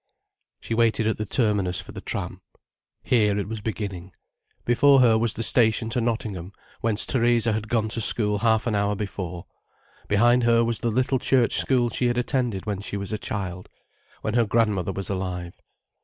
[0.59, 2.41] She waited at the terminus for the tram.
[3.03, 4.13] Here it was beginning.
[4.65, 8.73] Before her was the station to Nottingham, whence Theresa had gone to school half an
[8.73, 9.45] hour before;
[10.07, 13.69] behind her was the little church school she had attended when she was a child,
[14.23, 15.55] when her grandmother was alive.